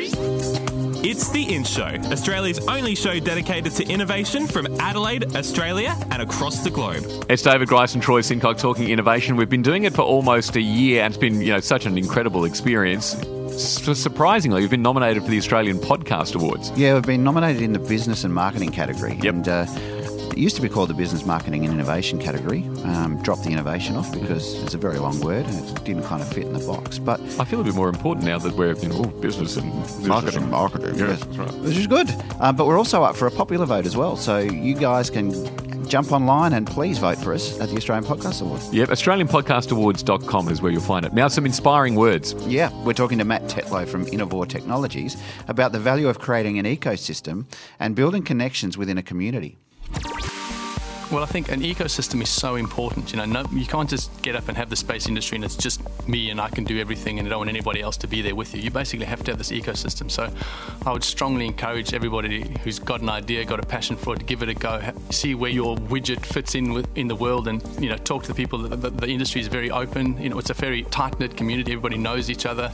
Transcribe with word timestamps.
It's 0.00 1.28
The 1.30 1.52
In 1.52 1.64
Show, 1.64 1.82
Australia's 2.12 2.60
only 2.68 2.94
show 2.94 3.18
dedicated 3.18 3.72
to 3.72 3.84
innovation 3.88 4.46
from 4.46 4.68
Adelaide, 4.78 5.34
Australia, 5.34 5.96
and 6.12 6.22
across 6.22 6.62
the 6.62 6.70
globe. 6.70 7.04
It's 7.28 7.42
David 7.42 7.66
Grice 7.66 7.94
and 7.94 8.02
Troy 8.02 8.20
Sincock 8.20 8.58
talking 8.60 8.90
innovation. 8.90 9.34
We've 9.34 9.50
been 9.50 9.62
doing 9.62 9.82
it 9.84 9.94
for 9.94 10.02
almost 10.02 10.54
a 10.54 10.60
year, 10.60 11.02
and 11.02 11.12
it's 11.12 11.20
been 11.20 11.40
you 11.40 11.48
know 11.52 11.58
such 11.58 11.84
an 11.84 11.98
incredible 11.98 12.44
experience. 12.44 13.16
S- 13.48 13.98
surprisingly, 13.98 14.60
we've 14.60 14.70
been 14.70 14.82
nominated 14.82 15.24
for 15.24 15.30
the 15.30 15.38
Australian 15.38 15.78
Podcast 15.78 16.36
Awards. 16.36 16.70
Yeah, 16.76 16.94
we've 16.94 17.02
been 17.02 17.24
nominated 17.24 17.62
in 17.62 17.72
the 17.72 17.80
business 17.80 18.22
and 18.22 18.32
marketing 18.32 18.70
category. 18.70 19.18
Yep. 19.20 19.34
And 19.34 19.48
uh, 19.48 19.66
it 20.38 20.42
used 20.42 20.54
to 20.54 20.62
be 20.62 20.68
called 20.68 20.88
the 20.88 20.94
business 20.94 21.26
marketing 21.26 21.64
and 21.64 21.74
innovation 21.74 22.16
category. 22.20 22.62
Um, 22.84 23.20
dropped 23.22 23.42
the 23.42 23.50
innovation 23.50 23.96
off 23.96 24.12
because 24.12 24.54
it's 24.62 24.72
a 24.72 24.78
very 24.78 24.98
long 24.98 25.18
word 25.20 25.44
and 25.46 25.68
it 25.68 25.84
didn't 25.84 26.04
kind 26.04 26.22
of 26.22 26.28
fit 26.28 26.46
in 26.46 26.52
the 26.52 26.64
box. 26.64 26.96
But 27.00 27.20
I 27.40 27.44
feel 27.44 27.60
a 27.60 27.64
bit 27.64 27.74
more 27.74 27.88
important 27.88 28.24
now 28.24 28.38
that 28.38 28.54
we're 28.54 28.74
you 28.74 28.88
know, 28.88 29.02
oh, 29.04 29.20
business 29.20 29.56
and 29.56 29.68
marketing. 30.06 30.48
marketing, 30.48 30.94
Yeah, 30.96 31.08
yes. 31.08 31.24
that's 31.24 31.36
right. 31.38 31.52
which 31.54 31.76
is 31.76 31.88
good. 31.88 32.08
Um, 32.38 32.54
but 32.54 32.68
we're 32.68 32.78
also 32.78 33.02
up 33.02 33.16
for 33.16 33.26
a 33.26 33.32
popular 33.32 33.66
vote 33.66 33.84
as 33.84 33.96
well. 33.96 34.14
So 34.14 34.38
you 34.38 34.74
guys 34.76 35.10
can 35.10 35.32
jump 35.88 36.12
online 36.12 36.52
and 36.52 36.68
please 36.68 36.98
vote 36.98 37.18
for 37.18 37.34
us 37.34 37.58
at 37.58 37.68
the 37.70 37.76
Australian 37.76 38.04
Podcast 38.04 38.40
Awards. 38.40 38.72
Yep, 38.72 38.90
AustralianPodcastAwards.com 38.90 40.48
is 40.50 40.62
where 40.62 40.70
you'll 40.70 40.82
find 40.82 41.04
it. 41.04 41.12
Now, 41.14 41.26
some 41.26 41.46
inspiring 41.46 41.96
words. 41.96 42.34
Yeah, 42.46 42.70
we're 42.84 42.92
talking 42.92 43.18
to 43.18 43.24
Matt 43.24 43.42
Tetlow 43.48 43.88
from 43.88 44.06
Inovor 44.06 44.46
Technologies 44.48 45.16
about 45.48 45.72
the 45.72 45.80
value 45.80 46.08
of 46.08 46.20
creating 46.20 46.60
an 46.60 46.64
ecosystem 46.64 47.46
and 47.80 47.96
building 47.96 48.22
connections 48.22 48.78
within 48.78 48.98
a 48.98 49.02
community. 49.02 49.56
Well, 51.10 51.22
I 51.22 51.26
think 51.26 51.50
an 51.50 51.62
ecosystem 51.62 52.20
is 52.22 52.28
so 52.28 52.56
important. 52.56 53.12
You 53.12 53.16
know, 53.16 53.24
no, 53.24 53.44
you 53.50 53.64
can't 53.64 53.88
just 53.88 54.10
get 54.20 54.36
up 54.36 54.46
and 54.48 54.58
have 54.58 54.68
the 54.68 54.76
space 54.76 55.08
industry 55.08 55.36
and 55.36 55.44
it's 55.44 55.56
just 55.56 55.80
me 56.06 56.28
and 56.28 56.38
I 56.38 56.50
can 56.50 56.64
do 56.64 56.78
everything 56.78 57.18
and 57.18 57.26
I 57.26 57.30
don't 57.30 57.38
want 57.38 57.48
anybody 57.48 57.80
else 57.80 57.96
to 57.98 58.06
be 58.06 58.20
there 58.20 58.34
with 58.34 58.54
you. 58.54 58.60
You 58.60 58.70
basically 58.70 59.06
have 59.06 59.24
to 59.24 59.30
have 59.30 59.38
this 59.38 59.50
ecosystem. 59.50 60.10
So, 60.10 60.30
I 60.84 60.92
would 60.92 61.02
strongly 61.04 61.46
encourage 61.46 61.94
everybody 61.94 62.46
who's 62.62 62.78
got 62.78 63.00
an 63.00 63.08
idea, 63.08 63.44
got 63.46 63.58
a 63.58 63.66
passion 63.66 63.96
for 63.96 64.14
it, 64.14 64.18
to 64.18 64.24
give 64.24 64.42
it 64.42 64.50
a 64.50 64.54
go. 64.54 64.82
See 65.10 65.34
where 65.34 65.50
your 65.50 65.76
widget 65.76 66.26
fits 66.26 66.54
in 66.54 66.74
with, 66.74 66.86
in 66.96 67.08
the 67.08 67.14
world, 67.16 67.48
and 67.48 67.62
you 67.82 67.88
know, 67.88 67.96
talk 67.96 68.22
to 68.24 68.28
the 68.28 68.34
people. 68.34 68.58
The, 68.58 68.76
the, 68.76 68.90
the 68.90 69.08
industry 69.08 69.40
is 69.40 69.48
very 69.48 69.70
open. 69.70 70.20
You 70.20 70.28
know, 70.28 70.38
it's 70.38 70.50
a 70.50 70.54
very 70.54 70.82
tight 70.84 71.18
knit 71.18 71.36
community. 71.36 71.72
Everybody 71.72 71.98
knows 71.98 72.30
each 72.30 72.46
other, 72.46 72.70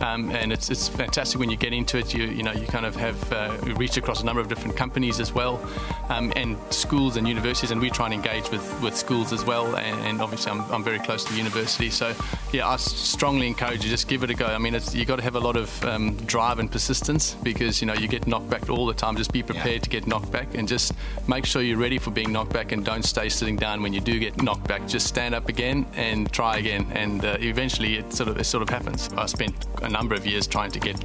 um, 0.00 0.30
and 0.30 0.52
it's, 0.52 0.70
it's 0.70 0.88
fantastic 0.88 1.40
when 1.40 1.50
you 1.50 1.56
get 1.56 1.72
into 1.72 1.98
it. 1.98 2.14
You 2.14 2.24
you 2.24 2.42
know, 2.44 2.52
you 2.52 2.66
kind 2.66 2.86
of 2.86 2.94
have 2.96 3.32
uh, 3.32 3.56
reached 3.76 3.96
across 3.96 4.22
a 4.22 4.24
number 4.24 4.40
of 4.40 4.48
different 4.48 4.76
companies 4.76 5.18
as 5.18 5.32
well, 5.32 5.60
um, 6.08 6.32
and 6.36 6.56
schools 6.70 7.16
and 7.16 7.28
universities 7.28 7.71
and 7.72 7.80
we 7.80 7.90
try 7.90 8.06
and 8.06 8.14
engage 8.14 8.50
with, 8.50 8.80
with 8.80 8.96
schools 8.96 9.32
as 9.32 9.44
well. 9.44 9.74
And, 9.76 9.98
and 10.06 10.22
obviously, 10.22 10.52
I'm, 10.52 10.60
I'm 10.70 10.84
very 10.84 11.00
close 11.00 11.24
to 11.24 11.32
the 11.32 11.38
university. 11.38 11.90
So, 11.90 12.14
yeah, 12.52 12.68
I 12.68 12.76
strongly 12.76 13.48
encourage 13.48 13.82
you 13.82 13.90
just 13.90 14.06
give 14.06 14.22
it 14.22 14.30
a 14.30 14.34
go. 14.34 14.46
I 14.46 14.58
mean, 14.58 14.74
it's, 14.74 14.94
you 14.94 15.04
got 15.04 15.16
to 15.16 15.22
have 15.22 15.34
a 15.34 15.40
lot 15.40 15.56
of 15.56 15.84
um, 15.84 16.14
drive 16.26 16.58
and 16.58 16.70
persistence 16.70 17.34
because 17.42 17.80
you 17.80 17.86
know 17.86 17.94
you 17.94 18.06
get 18.06 18.26
knocked 18.26 18.48
back 18.48 18.70
all 18.70 18.86
the 18.86 18.94
time. 18.94 19.16
Just 19.16 19.32
be 19.32 19.42
prepared 19.42 19.82
to 19.82 19.90
get 19.90 20.06
knocked 20.06 20.30
back 20.30 20.54
and 20.54 20.68
just 20.68 20.92
make 21.26 21.46
sure 21.46 21.62
you're 21.62 21.78
ready 21.78 21.98
for 21.98 22.10
being 22.10 22.30
knocked 22.30 22.52
back 22.52 22.72
and 22.72 22.84
don't 22.84 23.04
stay 23.04 23.28
sitting 23.28 23.56
down 23.56 23.82
when 23.82 23.92
you 23.92 24.00
do 24.00 24.18
get 24.18 24.40
knocked 24.42 24.68
back. 24.68 24.86
Just 24.86 25.06
stand 25.06 25.34
up 25.34 25.48
again 25.48 25.86
and 25.94 26.30
try 26.32 26.58
again, 26.58 26.86
and 26.92 27.24
uh, 27.24 27.36
eventually 27.40 27.96
it 27.96 28.12
sort 28.12 28.28
of 28.28 28.38
it 28.38 28.44
sort 28.44 28.62
of 28.62 28.68
happens. 28.68 29.08
I 29.16 29.26
spent 29.26 29.54
a 29.82 29.88
number 29.88 30.14
of 30.14 30.26
years 30.26 30.46
trying 30.46 30.70
to 30.72 30.78
get 30.78 30.96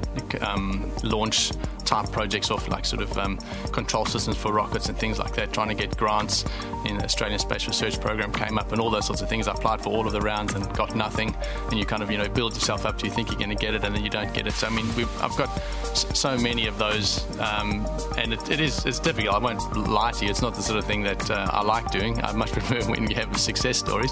um, 0.44 0.92
launch 1.04 1.52
type 1.88 2.12
projects 2.12 2.52
off 2.52 2.68
like 2.68 2.86
sort 2.86 3.02
of 3.02 3.18
um, 3.18 3.38
control 3.72 4.06
systems 4.06 4.38
for 4.38 4.52
rockets 4.52 4.90
and 4.90 4.98
things 4.98 5.18
like 5.18 5.34
that, 5.36 5.54
trying 5.54 5.70
to 5.70 5.74
get 5.74 5.96
grants 5.98 6.44
in 6.86 6.98
the 6.98 7.04
Australian 7.06 7.40
Space 7.40 7.66
Research 7.66 8.00
Program 8.00 8.32
came 8.32 8.58
up 8.58 8.72
and 8.74 8.82
all 8.82 8.90
those 8.90 9.06
sorts 9.06 9.22
of 9.22 9.30
things. 9.30 9.48
I 9.48 9.54
applied 9.54 9.82
for 9.82 9.90
all 9.90 10.06
of 10.06 10.12
the 10.12 10.22
rounds 10.22 10.54
and 10.54 10.72
got 10.76 10.96
nothing. 10.96 11.36
And 11.70 11.80
you 11.80 11.86
kind 11.86 12.04
of, 12.04 12.12
you 12.12 12.18
know, 12.18 12.28
build 12.28 12.54
yourself 12.54 12.86
up 12.86 12.98
to 13.00 13.06
you 13.06 13.12
think 13.12 13.30
you're 13.30 13.40
going 13.40 13.50
to 13.50 13.56
get 13.56 13.74
it 13.74 13.84
and 13.84 13.96
then 13.96 14.04
you 14.04 14.10
don't 14.10 14.34
get 14.34 14.48
it. 14.48 14.54
So, 14.54 14.68
I 14.68 14.70
mean, 14.70 14.94
we've, 14.96 15.22
I've 15.22 15.36
got 15.38 15.48
so 15.96 16.38
many 16.38 16.68
of 16.68 16.78
those 16.78 17.26
um, 17.40 17.88
and 18.18 18.34
it, 18.34 18.50
it 18.50 18.60
is, 18.60 18.86
it's 18.86 19.00
difficult. 19.00 19.36
I 19.36 19.40
won't 19.40 19.88
lie 19.88 20.12
to 20.12 20.26
you. 20.26 20.32
It's 20.32 20.42
not 20.42 20.56
the 20.56 20.62
sort 20.62 20.78
of 20.78 20.86
thing 20.86 21.04
that 21.04 21.32
uh, 21.32 21.50
I 21.52 21.64
like 21.64 21.90
doing. 21.92 22.22
I 22.22 22.34
much 22.34 22.52
prefer 22.58 22.84
when 22.90 23.10
you 23.10 23.16
have 23.16 23.38
success 23.38 23.78
stories. 23.78 24.12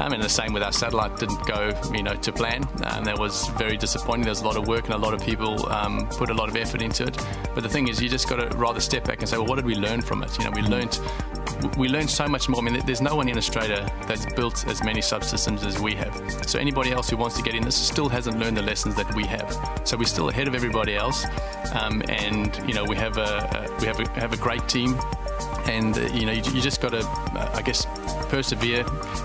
I 0.00 0.08
mean, 0.08 0.20
the 0.20 0.28
same 0.28 0.52
with 0.52 0.62
our 0.62 0.72
satellite 0.72 1.16
didn't 1.16 1.46
go, 1.46 1.72
you 1.92 2.02
know, 2.02 2.14
to 2.14 2.32
plan. 2.32 2.68
And 2.82 3.06
that 3.06 3.18
was 3.18 3.48
very 3.50 3.76
disappointing. 3.76 4.22
There 4.22 4.30
was 4.30 4.42
a 4.42 4.46
lot 4.46 4.56
of 4.56 4.66
work 4.66 4.86
and 4.86 4.94
a 4.94 4.98
lot 4.98 5.14
of 5.14 5.24
people 5.24 5.70
um, 5.70 6.08
put 6.08 6.30
a 6.30 6.34
lot 6.34 6.48
of 6.48 6.56
effort 6.56 6.82
into 6.82 7.03
it. 7.08 7.16
But 7.54 7.62
the 7.62 7.68
thing 7.68 7.88
is, 7.88 8.02
you 8.02 8.08
just 8.08 8.28
got 8.28 8.36
to 8.36 8.56
rather 8.56 8.80
step 8.80 9.04
back 9.04 9.20
and 9.20 9.28
say, 9.28 9.36
well, 9.36 9.46
what 9.46 9.56
did 9.56 9.66
we 9.66 9.74
learn 9.74 10.00
from 10.00 10.22
it? 10.22 10.36
You 10.38 10.44
know, 10.44 10.50
we 10.50 10.62
learned 10.62 10.98
we 11.76 11.88
learned 11.88 12.10
so 12.10 12.26
much 12.28 12.48
more. 12.48 12.60
I 12.60 12.64
mean, 12.64 12.84
there's 12.84 13.00
no 13.00 13.14
one 13.14 13.28
in 13.28 13.38
Australia 13.38 13.90
that's 14.06 14.26
built 14.34 14.66
as 14.66 14.82
many 14.84 15.00
subsystems 15.00 15.64
as 15.64 15.80
we 15.80 15.94
have. 15.94 16.14
So 16.46 16.58
anybody 16.58 16.92
else 16.92 17.08
who 17.08 17.16
wants 17.16 17.36
to 17.36 17.42
get 17.42 17.54
in 17.54 17.62
this 17.62 17.76
still 17.76 18.08
hasn't 18.08 18.38
learned 18.38 18.56
the 18.56 18.62
lessons 18.62 18.94
that 18.96 19.12
we 19.14 19.24
have. 19.26 19.80
So 19.84 19.96
we're 19.96 20.04
still 20.04 20.28
ahead 20.28 20.48
of 20.48 20.54
everybody 20.54 20.94
else, 20.94 21.26
um, 21.74 22.02
and 22.08 22.56
you 22.66 22.74
know 22.74 22.84
we 22.84 22.96
have 22.96 23.18
a, 23.18 23.68
a 23.70 23.80
we 23.80 23.86
have 23.86 24.00
a, 24.00 24.08
have 24.20 24.32
a 24.32 24.36
great 24.36 24.68
team, 24.68 24.98
and 25.66 25.96
uh, 25.96 26.02
you 26.12 26.26
know 26.26 26.32
you, 26.32 26.42
you 26.52 26.60
just 26.60 26.80
got 26.80 26.90
to, 26.90 27.00
uh, 27.00 27.50
I 27.54 27.62
guess, 27.62 27.86
persevere, 28.28 28.84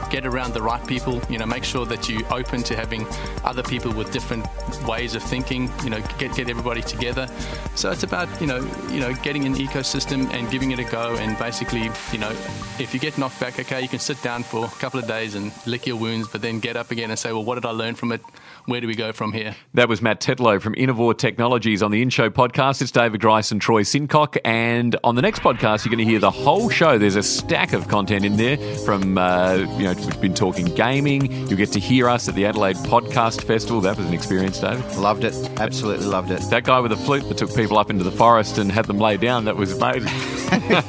get 0.10 0.26
around 0.26 0.54
the 0.54 0.62
right 0.62 0.86
people. 0.88 1.22
You 1.30 1.38
know, 1.38 1.46
make 1.46 1.64
sure 1.64 1.86
that 1.86 2.10
you're 2.10 2.32
open 2.34 2.64
to 2.64 2.76
having 2.76 3.06
other 3.44 3.64
people 3.64 3.92
with 3.94 4.12
different 4.12 4.46
ways 4.86 5.16
of 5.16 5.24
thinking. 5.24 5.72
You 5.84 5.92
know, 5.92 6.02
get 6.18 6.36
get 6.36 6.50
everybody 6.50 6.82
together. 6.82 7.28
So 7.76 7.92
it's 7.92 8.04
about 8.04 8.30
you 8.42 8.48
know 8.48 8.60
you 8.90 9.00
know 9.00 9.14
getting 9.14 9.46
an 9.46 9.56
ecosystem 9.56 10.32
and 10.34 10.50
giving 10.50 10.72
it 10.72 10.80
a 10.80 10.86
go, 10.86 11.16
and 11.16 11.38
basically 11.38 11.90
you 12.12 12.20
know 12.20 12.32
if 12.80 12.94
you 12.94 13.00
get 13.00 13.18
knocked 13.18 13.40
back, 13.40 13.60
okay, 13.60 13.82
you 13.82 13.90
can 13.90 14.00
sit 14.00 14.22
down 14.22 14.44
for 14.44 14.66
a 14.66 14.70
couple 14.70 15.00
of 15.00 15.08
days 15.08 15.36
and 15.36 15.52
lick 15.66 15.86
your 15.86 15.98
wounds, 15.98 16.28
but 16.28 16.42
then 16.42 16.60
get 16.60 16.78
up 16.78 16.92
again 16.92 17.10
and 17.10 17.20
say, 17.20 17.32
well, 17.34 17.44
what 17.44 17.56
did 17.56 17.66
I 17.66 17.72
learn 17.72 17.96
from 17.96 18.12
it? 18.12 18.22
Where 18.70 18.82
do 18.82 18.88
we 18.88 18.94
go 18.94 19.12
from 19.12 19.34
here? 19.34 19.56
That 19.74 19.90
was 19.90 20.00
Matt 20.00 20.22
Tetlow 20.22 20.62
from 20.62 20.76
Inovor 20.76 21.18
Technologies 21.18 21.82
on 21.82 21.90
the 21.90 22.04
In 22.04 22.12
Show 22.12 22.30
podcast. 22.30 22.84
It's 22.84 22.92
David 22.92 23.20
Grice 23.20 23.52
and 23.52 23.60
Troy 23.60 23.82
Sincock. 23.82 24.38
And 24.46 24.96
on 25.04 25.16
the 25.16 25.24
next 25.24 25.40
podcast, 25.40 25.86
you're 25.86 25.90
going 25.90 26.06
to 26.06 26.10
hear 26.10 26.20
the 26.20 26.30
whole 26.30 26.70
show. 26.70 27.00
There's 27.00 27.16
a 27.16 27.24
stack 27.24 27.74
of 27.74 27.88
content 27.88 28.26
in 28.26 28.38
there 28.38 28.58
from, 28.86 29.18
uh, 29.18 29.56
you 29.56 29.86
know, 29.86 29.94
we've 29.94 30.22
been 30.22 30.36
talking 30.36 30.66
gaming. 30.76 31.32
You'll 31.48 31.58
get 31.58 31.72
to 31.72 31.80
hear 31.80 32.08
us 32.08 32.30
at 32.30 32.36
the 32.36 32.46
Adelaide 32.46 32.76
Podcast 32.78 33.44
Festival. 33.44 33.82
That 33.82 33.98
was 33.98 34.06
an 34.06 34.14
experience, 34.14 34.60
David. 34.60 34.86
Loved 34.98 35.24
it. 35.24 35.34
Absolutely 35.60 36.06
loved 36.06 36.30
it. 36.30 36.40
That 36.52 36.64
guy 36.64 36.80
with 36.80 36.92
the 36.92 36.98
flute 36.98 37.28
that 37.28 37.40
took 37.40 37.56
people 37.56 37.80
up 37.80 37.90
into 37.90 38.04
the 38.04 38.12
forest 38.12 38.60
and 38.60 38.72
had 38.72 38.86
them 38.86 39.00
lay 39.00 39.18
down, 39.18 39.46
that 39.46 39.56
was 39.56 39.72
amazing. 39.72 40.10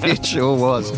it 0.04 0.26
sure 0.26 0.54
was. 0.54 0.90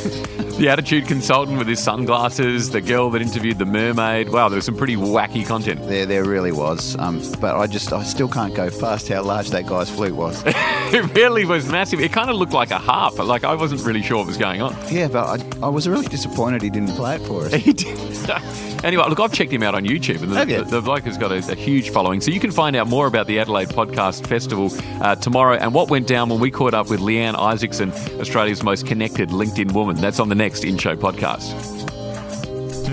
The 0.59 0.69
attitude 0.69 1.07
consultant 1.07 1.59
with 1.59 1.67
his 1.67 1.83
sunglasses, 1.83 2.71
the 2.71 2.81
girl 2.81 3.11
that 3.11 3.23
interviewed 3.23 3.59
the 3.59 3.65
mermaid. 3.65 4.29
Wow, 4.29 4.49
there 4.49 4.57
was 4.57 4.65
some 4.65 4.77
pretty 4.77 4.97
wacky 4.97 5.47
content. 5.47 5.87
There, 5.89 6.07
there 6.07 6.25
really 6.25 6.53
was. 6.53 6.97
Um, 6.99 7.21
but 7.41 7.57
I 7.57 7.67
just, 7.67 7.93
I 7.93 8.03
still 8.03 8.29
can't 8.29 8.55
go 8.55 8.71
past 8.71 9.09
how 9.09 9.23
large 9.23 9.51
that 9.51 9.67
guy's 9.67 9.91
flute 9.91 10.15
was. 10.15 10.43
It 10.93 11.15
really 11.17 11.47
was 11.47 11.67
massive. 11.71 12.01
It 12.01 12.13
kind 12.13 12.29
of 12.29 12.37
looked 12.37 12.53
like 12.53 12.71
a 12.71 12.77
harp. 12.77 13.17
Like 13.19 13.45
I 13.45 13.55
wasn't 13.55 13.81
really 13.83 14.03
sure 14.03 14.19
what 14.19 14.27
was 14.27 14.37
going 14.37 14.61
on. 14.61 14.77
yeah, 14.91 15.09
but 15.09 15.27
I, 15.27 15.52
I 15.63 15.69
was 15.69 15.89
really 15.89 16.07
disappointed 16.09 16.61
he 16.63 16.71
didn't 16.71 16.97
play 16.97 17.17
it 17.17 17.23
for 17.23 17.45
us. 17.47 17.55
He 17.63 17.73
did. 17.73 17.99
anyway, 18.85 19.05
look, 19.09 19.21
I've 19.21 19.33
checked 19.33 19.53
him 19.53 19.63
out 19.63 19.75
on 19.77 19.85
YouTube, 19.85 20.23
and 20.23 20.33
the, 20.33 20.37
Have 20.37 20.51
you? 20.51 20.65
the, 20.65 20.65
the 20.65 20.81
bloke 20.81 21.05
has 21.05 21.17
got 21.17 21.31
a, 21.31 21.53
a 21.53 21.55
huge 21.55 21.91
following. 21.91 22.21
So 22.21 22.31
you 22.33 22.41
can 22.41 22.51
find 22.51 22.75
out 22.75 22.89
more 22.89 23.07
about 23.07 23.27
the 23.29 23.39
Adelaide 23.39 23.69
Podcast 23.69 24.27
Festival 24.27 24.71
uh, 25.03 25.15
tomorrow 25.15 25.57
and 25.57 25.73
what 25.73 25.89
went 25.91 26.09
down 26.09 26.29
when 26.29 26.41
we 26.41 26.51
caught 26.51 26.75
up 26.75 26.91
with 26.91 27.01
Leanne 27.01 27.39
Isaacson, 27.39 27.93
Australia's 28.21 28.63
most 28.63 28.87
connected 28.87 29.29
LinkedIn 29.29 29.73
woman. 29.73 29.97
That's 29.97 30.19
on 30.19 30.29
the 30.29 30.35
next 30.35 30.65
In 30.65 30.79
Show 30.79 30.97
podcast. 30.97 31.55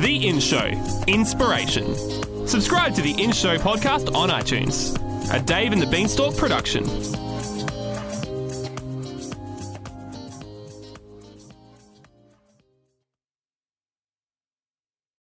The 0.01 0.27
In 0.27 0.39
Show 0.39 0.67
Inspiration. 1.07 1.95
Subscribe 2.47 2.93
to 2.95 3.01
the 3.01 3.11
In 3.21 3.31
Show 3.31 3.57
podcast 3.57 4.13
on 4.15 4.29
iTunes. 4.29 4.95
A 5.33 5.39
Dave 5.39 5.73
and 5.73 5.81
the 5.81 5.87
Beanstalk 5.87 6.35
production. 6.37 6.85